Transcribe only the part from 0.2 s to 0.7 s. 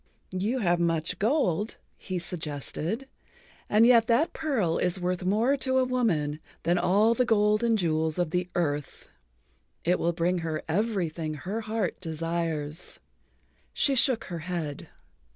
"You